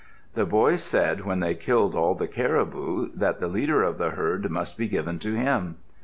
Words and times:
The 0.33 0.47
boy 0.47 0.77
said 0.77 1.25
when 1.25 1.41
they 1.41 1.53
killed 1.53 1.93
all 1.93 2.15
the 2.15 2.27
caribou 2.27 3.11
that 3.13 3.39
the 3.39 3.47
leader 3.47 3.83
of 3.83 3.99
the 3.99 4.09
herd 4.09 4.49
must 4.49 4.75
be 4.75 4.87
given 4.87 5.19
to 5.19 5.35
him. 5.35 5.75